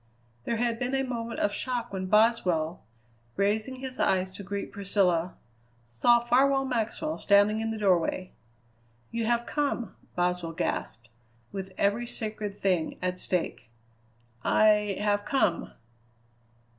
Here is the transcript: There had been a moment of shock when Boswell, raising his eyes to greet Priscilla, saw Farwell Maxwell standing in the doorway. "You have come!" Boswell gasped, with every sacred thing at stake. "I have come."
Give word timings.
There 0.45 0.55
had 0.55 0.79
been 0.79 0.95
a 0.95 1.03
moment 1.03 1.41
of 1.41 1.53
shock 1.53 1.93
when 1.93 2.07
Boswell, 2.07 2.81
raising 3.35 3.75
his 3.75 3.99
eyes 3.99 4.31
to 4.31 4.41
greet 4.41 4.71
Priscilla, 4.71 5.35
saw 5.89 6.19
Farwell 6.19 6.65
Maxwell 6.65 7.19
standing 7.19 7.59
in 7.59 7.69
the 7.69 7.77
doorway. 7.77 8.31
"You 9.11 9.27
have 9.27 9.45
come!" 9.45 9.95
Boswell 10.15 10.53
gasped, 10.53 11.09
with 11.51 11.71
every 11.77 12.07
sacred 12.07 12.59
thing 12.59 12.97
at 12.99 13.19
stake. 13.19 13.69
"I 14.43 14.97
have 14.99 15.23
come." 15.23 15.71